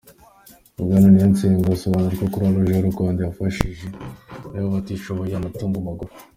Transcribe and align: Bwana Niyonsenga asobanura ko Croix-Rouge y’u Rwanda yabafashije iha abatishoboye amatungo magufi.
Bwana 0.83 1.07
Niyonsenga 1.09 1.67
asobanura 1.75 2.15
ko 2.19 2.25
Croix-Rouge 2.33 2.73
y’u 2.77 2.93
Rwanda 2.95 3.19
yabafashije 3.21 3.83
iha 4.57 4.65
abatishoboye 4.69 5.33
amatungo 5.35 5.77
magufi. 5.87 6.19